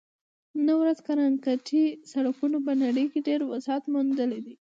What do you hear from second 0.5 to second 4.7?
نن ورځ کانکریټي سړکونو په نړۍ کې ډېر وسعت موندلی دی